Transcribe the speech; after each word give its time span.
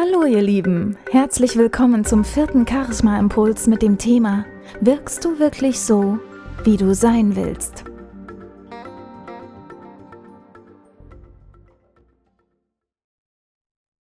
Hallo 0.00 0.24
ihr 0.24 0.42
Lieben, 0.42 0.96
herzlich 1.10 1.56
willkommen 1.56 2.04
zum 2.04 2.24
vierten 2.24 2.64
Charisma-Impuls 2.68 3.66
mit 3.66 3.82
dem 3.82 3.98
Thema 3.98 4.44
Wirkst 4.80 5.24
du 5.24 5.40
wirklich 5.40 5.80
so, 5.80 6.20
wie 6.62 6.76
du 6.76 6.94
sein 6.94 7.34
willst? 7.34 7.82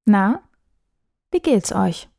Na, 0.04 0.42
wie 1.30 1.40
geht's 1.40 1.72
euch? 1.72 2.10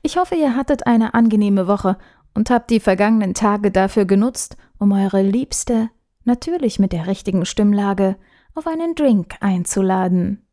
Ich 0.00 0.16
hoffe, 0.16 0.34
ihr 0.34 0.56
hattet 0.56 0.86
eine 0.86 1.12
angenehme 1.12 1.66
Woche 1.68 1.98
und 2.32 2.48
habt 2.48 2.70
die 2.70 2.80
vergangenen 2.80 3.34
Tage 3.34 3.70
dafür 3.70 4.06
genutzt, 4.06 4.56
um 4.78 4.90
eure 4.92 5.20
Liebste, 5.20 5.90
natürlich 6.24 6.78
mit 6.78 6.94
der 6.94 7.06
richtigen 7.06 7.44
Stimmlage, 7.44 8.16
auf 8.54 8.66
einen 8.66 8.94
Drink 8.94 9.34
einzuladen. 9.40 10.46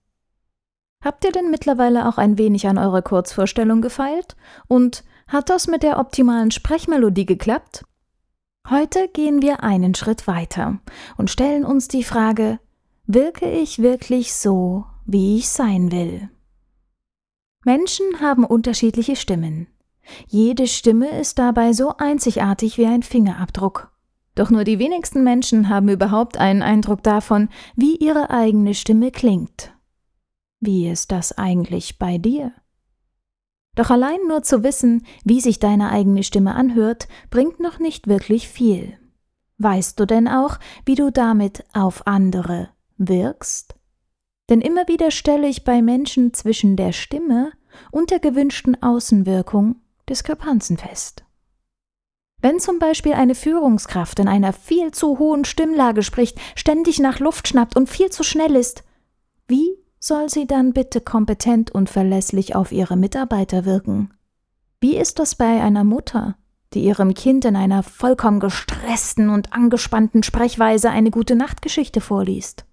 Habt 1.03 1.23
ihr 1.23 1.31
denn 1.31 1.49
mittlerweile 1.49 2.07
auch 2.07 2.17
ein 2.17 2.37
wenig 2.37 2.67
an 2.67 2.77
eurer 2.77 3.01
Kurzvorstellung 3.01 3.81
gefeilt? 3.81 4.35
Und 4.67 5.03
hat 5.27 5.49
das 5.49 5.67
mit 5.67 5.83
der 5.83 5.97
optimalen 5.97 6.51
Sprechmelodie 6.51 7.25
geklappt? 7.25 7.85
Heute 8.69 9.07
gehen 9.07 9.41
wir 9.41 9.63
einen 9.63 9.95
Schritt 9.95 10.27
weiter 10.27 10.79
und 11.17 11.29
stellen 11.29 11.63
uns 11.63 11.87
die 11.87 12.03
Frage, 12.03 12.59
wirke 13.07 13.49
ich 13.49 13.79
wirklich 13.79 14.33
so, 14.33 14.85
wie 15.05 15.37
ich 15.37 15.49
sein 15.49 15.91
will? 15.91 16.29
Menschen 17.65 18.05
haben 18.19 18.45
unterschiedliche 18.45 19.15
Stimmen. 19.15 19.67
Jede 20.27 20.67
Stimme 20.67 21.19
ist 21.19 21.39
dabei 21.39 21.73
so 21.73 21.95
einzigartig 21.97 22.77
wie 22.77 22.85
ein 22.85 23.03
Fingerabdruck. 23.03 23.91
Doch 24.35 24.49
nur 24.49 24.63
die 24.63 24.79
wenigsten 24.79 25.23
Menschen 25.23 25.69
haben 25.69 25.89
überhaupt 25.89 26.37
einen 26.37 26.61
Eindruck 26.61 27.03
davon, 27.03 27.49
wie 27.75 27.95
ihre 27.95 28.29
eigene 28.29 28.73
Stimme 28.73 29.11
klingt. 29.11 29.73
Wie 30.59 30.89
ist 30.89 31.11
das 31.11 31.37
eigentlich 31.37 31.99
bei 31.99 32.17
dir? 32.17 32.51
Doch 33.75 33.89
allein 33.89 34.19
nur 34.27 34.43
zu 34.43 34.63
wissen, 34.63 35.05
wie 35.23 35.39
sich 35.39 35.59
deine 35.59 35.89
eigene 35.89 36.23
Stimme 36.23 36.55
anhört, 36.55 37.07
bringt 37.29 37.59
noch 37.59 37.79
nicht 37.79 38.07
wirklich 38.07 38.49
viel. 38.49 38.97
Weißt 39.57 39.99
du 39.99 40.05
denn 40.05 40.27
auch, 40.27 40.57
wie 40.85 40.95
du 40.95 41.11
damit 41.11 41.63
auf 41.73 42.07
andere 42.07 42.69
wirkst? 42.97 43.75
Denn 44.49 44.61
immer 44.61 44.87
wieder 44.87 45.11
stelle 45.11 45.47
ich 45.47 45.63
bei 45.63 45.81
Menschen 45.81 46.33
zwischen 46.33 46.75
der 46.75 46.91
Stimme 46.91 47.51
und 47.91 48.11
der 48.11 48.19
gewünschten 48.19 48.81
Außenwirkung 48.81 49.75
Diskrepanzen 50.09 50.77
fest. 50.77 51.23
Wenn 52.41 52.59
zum 52.59 52.79
Beispiel 52.79 53.13
eine 53.13 53.35
Führungskraft 53.35 54.19
in 54.19 54.27
einer 54.27 54.53
viel 54.53 54.91
zu 54.91 55.19
hohen 55.19 55.45
Stimmlage 55.45 56.03
spricht, 56.03 56.39
ständig 56.55 56.99
nach 56.99 57.19
Luft 57.19 57.47
schnappt 57.47 57.75
und 57.75 57.89
viel 57.89 58.09
zu 58.09 58.23
schnell 58.23 58.55
ist, 58.55 58.83
wie 59.47 59.77
soll 59.99 60.29
sie 60.29 60.47
dann 60.47 60.73
bitte 60.73 61.01
kompetent 61.01 61.71
und 61.71 61.89
verlässlich 61.89 62.55
auf 62.55 62.71
ihre 62.71 62.95
Mitarbeiter 62.95 63.65
wirken? 63.65 64.11
Wie 64.79 64.95
ist 64.95 65.19
das 65.19 65.35
bei 65.35 65.61
einer 65.61 65.83
Mutter, 65.83 66.37
die 66.73 66.83
ihrem 66.85 67.13
Kind 67.13 67.43
in 67.45 67.55
einer 67.55 67.83
vollkommen 67.83 68.39
gestressten 68.39 69.29
und 69.29 69.51
angespannten 69.51 70.23
Sprechweise 70.23 70.89
eine 70.89 71.11
gute 71.11 71.35
Nachtgeschichte 71.35 71.99
vorliest? 71.99 72.65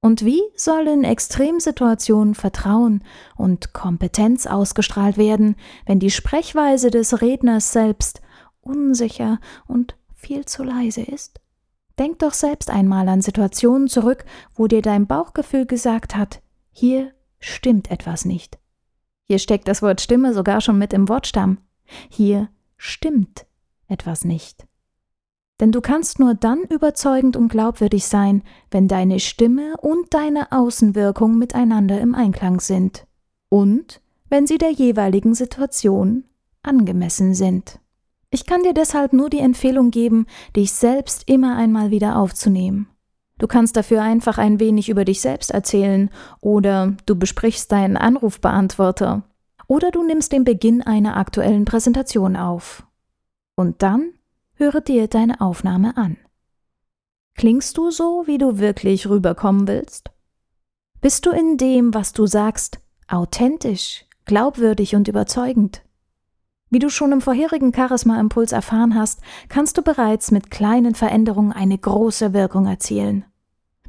Und 0.00 0.24
wie 0.24 0.40
soll 0.54 0.86
in 0.86 1.04
Extremsituationen 1.04 2.34
Vertrauen 2.34 3.04
und 3.36 3.74
Kompetenz 3.74 4.46
ausgestrahlt 4.46 5.18
werden, 5.18 5.56
wenn 5.84 5.98
die 5.98 6.10
Sprechweise 6.10 6.90
des 6.90 7.20
Redners 7.20 7.72
selbst 7.72 8.22
unsicher 8.62 9.40
und 9.66 9.96
viel 10.14 10.46
zu 10.46 10.62
leise 10.62 11.02
ist? 11.02 11.40
Denk 11.98 12.20
doch 12.20 12.32
selbst 12.32 12.70
einmal 12.70 13.08
an 13.10 13.20
Situationen 13.20 13.88
zurück, 13.88 14.24
wo 14.54 14.68
dir 14.68 14.80
dein 14.80 15.06
Bauchgefühl 15.06 15.66
gesagt 15.66 16.16
hat, 16.16 16.40
hier 16.80 17.12
stimmt 17.40 17.90
etwas 17.90 18.24
nicht. 18.24 18.58
Hier 19.28 19.38
steckt 19.38 19.68
das 19.68 19.82
Wort 19.82 20.00
Stimme 20.00 20.32
sogar 20.32 20.62
schon 20.62 20.78
mit 20.78 20.94
im 20.94 21.10
Wortstamm. 21.10 21.58
Hier 22.08 22.48
stimmt 22.78 23.44
etwas 23.86 24.24
nicht. 24.24 24.66
Denn 25.60 25.72
du 25.72 25.82
kannst 25.82 26.18
nur 26.18 26.32
dann 26.32 26.62
überzeugend 26.70 27.36
und 27.36 27.48
glaubwürdig 27.48 28.06
sein, 28.06 28.42
wenn 28.70 28.88
deine 28.88 29.20
Stimme 29.20 29.76
und 29.82 30.14
deine 30.14 30.52
Außenwirkung 30.52 31.36
miteinander 31.36 32.00
im 32.00 32.14
Einklang 32.14 32.60
sind 32.60 33.06
und 33.50 34.00
wenn 34.30 34.46
sie 34.46 34.56
der 34.56 34.70
jeweiligen 34.70 35.34
Situation 35.34 36.24
angemessen 36.62 37.34
sind. 37.34 37.78
Ich 38.30 38.46
kann 38.46 38.62
dir 38.62 38.72
deshalb 38.72 39.12
nur 39.12 39.28
die 39.28 39.40
Empfehlung 39.40 39.90
geben, 39.90 40.24
dich 40.56 40.72
selbst 40.72 41.28
immer 41.28 41.56
einmal 41.56 41.90
wieder 41.90 42.16
aufzunehmen 42.16 42.88
Du 43.40 43.46
kannst 43.46 43.74
dafür 43.74 44.02
einfach 44.02 44.36
ein 44.36 44.60
wenig 44.60 44.90
über 44.90 45.06
dich 45.06 45.22
selbst 45.22 45.50
erzählen 45.50 46.10
oder 46.42 46.94
du 47.06 47.16
besprichst 47.16 47.72
deinen 47.72 47.96
Anrufbeantworter 47.96 49.22
oder 49.66 49.90
du 49.90 50.02
nimmst 50.02 50.32
den 50.32 50.44
Beginn 50.44 50.82
einer 50.82 51.16
aktuellen 51.16 51.64
Präsentation 51.64 52.36
auf. 52.36 52.86
Und 53.56 53.82
dann 53.82 54.12
höre 54.56 54.82
dir 54.82 55.08
deine 55.08 55.40
Aufnahme 55.40 55.96
an. 55.96 56.18
Klingst 57.34 57.78
du 57.78 57.90
so, 57.90 58.24
wie 58.26 58.36
du 58.36 58.58
wirklich 58.58 59.08
rüberkommen 59.08 59.66
willst? 59.66 60.10
Bist 61.00 61.24
du 61.24 61.30
in 61.30 61.56
dem, 61.56 61.94
was 61.94 62.12
du 62.12 62.26
sagst, 62.26 62.78
authentisch, 63.08 64.04
glaubwürdig 64.26 64.94
und 64.94 65.08
überzeugend? 65.08 65.80
Wie 66.70 66.78
du 66.78 66.88
schon 66.88 67.10
im 67.10 67.20
vorherigen 67.20 67.74
Charisma-Impuls 67.74 68.52
erfahren 68.52 68.94
hast, 68.94 69.20
kannst 69.48 69.76
du 69.76 69.82
bereits 69.82 70.30
mit 70.30 70.52
kleinen 70.52 70.94
Veränderungen 70.94 71.52
eine 71.52 71.76
große 71.76 72.32
Wirkung 72.32 72.66
erzielen. 72.66 73.24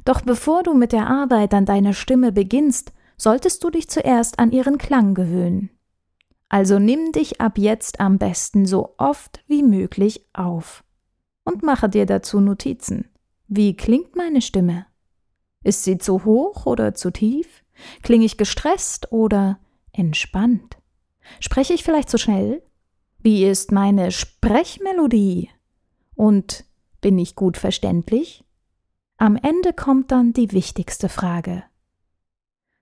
Doch 0.04 0.20
bevor 0.20 0.64
du 0.64 0.74
mit 0.74 0.90
der 0.92 1.06
Arbeit 1.06 1.54
an 1.54 1.64
deiner 1.64 1.92
Stimme 1.92 2.32
beginnst, 2.32 2.92
solltest 3.16 3.62
du 3.62 3.70
dich 3.70 3.88
zuerst 3.88 4.40
an 4.40 4.50
ihren 4.50 4.78
Klang 4.78 5.14
gewöhnen. 5.14 5.70
Also 6.48 6.80
nimm 6.80 7.12
dich 7.12 7.40
ab 7.40 7.56
jetzt 7.56 8.00
am 8.00 8.18
besten 8.18 8.66
so 8.66 8.94
oft 8.98 9.44
wie 9.46 9.62
möglich 9.62 10.26
auf 10.32 10.82
und 11.44 11.62
mache 11.62 11.88
dir 11.88 12.04
dazu 12.04 12.40
Notizen. 12.40 13.08
Wie 13.46 13.76
klingt 13.76 14.16
meine 14.16 14.42
Stimme? 14.42 14.86
Ist 15.62 15.84
sie 15.84 15.98
zu 15.98 16.24
hoch 16.24 16.66
oder 16.66 16.94
zu 16.94 17.12
tief? 17.12 17.62
Klinge 18.02 18.24
ich 18.24 18.36
gestresst 18.36 19.12
oder 19.12 19.60
entspannt? 19.92 20.78
Spreche 21.38 21.74
ich 21.74 21.84
vielleicht 21.84 22.10
zu 22.10 22.18
schnell? 22.18 22.62
Wie 23.22 23.44
ist 23.44 23.70
meine 23.70 24.10
Sprechmelodie? 24.10 25.48
Und 26.16 26.64
bin 27.00 27.18
ich 27.20 27.36
gut 27.36 27.56
verständlich? 27.56 28.44
Am 29.16 29.36
Ende 29.36 29.72
kommt 29.72 30.10
dann 30.10 30.32
die 30.32 30.50
wichtigste 30.50 31.08
Frage. 31.08 31.62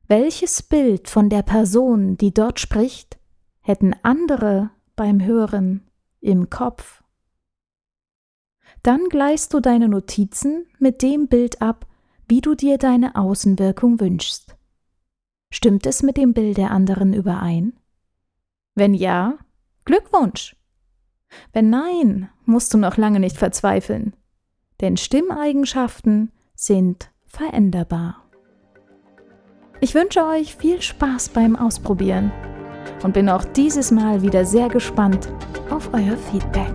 Welches 0.09 0.63
Bild 0.63 1.09
von 1.09 1.29
der 1.29 1.43
Person, 1.43 2.17
die 2.17 2.33
dort 2.33 2.59
spricht, 2.59 3.19
hätten 3.61 3.95
andere 4.03 4.71
beim 4.97 5.23
Hören 5.23 5.87
im 6.21 6.49
Kopf? 6.49 7.03
Dann 8.83 9.11
gleichst 9.11 9.53
du 9.53 9.61
deine 9.61 9.89
Notizen 9.91 10.67
mit 10.79 11.03
dem 11.03 11.29
Bild 11.29 11.61
ab, 11.61 11.87
wie 12.29 12.41
du 12.41 12.55
dir 12.55 12.79
deine 12.79 13.15
Außenwirkung 13.15 14.01
wünschst. 14.01 14.57
Stimmt 15.53 15.85
es 15.85 16.03
mit 16.03 16.17
dem 16.17 16.33
Bild 16.33 16.57
der 16.57 16.71
anderen 16.71 17.13
überein? 17.13 17.75
Wenn 18.75 18.95
ja, 18.95 19.37
Glückwunsch! 19.85 20.57
Wenn 21.53 21.71
nein, 21.71 22.29
musst 22.45 22.75
du 22.75 22.79
noch 22.79 22.97
lange 22.97 23.21
nicht 23.21 23.37
verzweifeln 23.37 24.15
denn 24.81 24.97
Stimmeigenschaften 24.97 26.33
sind 26.55 27.11
veränderbar. 27.27 28.25
Ich 29.81 29.95
wünsche 29.95 30.27
euch 30.27 30.57
viel 30.57 30.83
Spaß 30.83 31.31
beim 31.31 31.57
Ausprobieren 31.57 32.33
und 33.03 33.15
bin 33.15 33.29
auch 33.29 33.45
dieses 33.45 33.91
Mal 33.91 34.23
wieder 34.23 34.45
sehr 34.45 34.69
gespannt 34.69 35.33
auf 35.71 35.91
euer 35.95 36.17
Feedback. 36.17 36.75